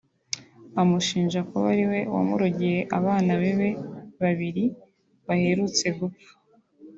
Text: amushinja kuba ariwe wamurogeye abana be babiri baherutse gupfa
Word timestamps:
amushinja 0.81 1.39
kuba 1.49 1.65
ariwe 1.73 1.99
wamurogeye 2.13 2.79
abana 2.97 3.31
be 3.41 3.49
babiri 4.21 4.63
baherutse 5.27 5.85
gupfa 5.99 6.31